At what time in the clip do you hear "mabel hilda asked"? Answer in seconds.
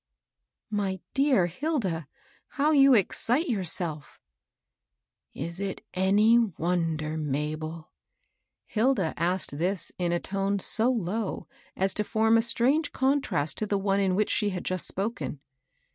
7.17-9.59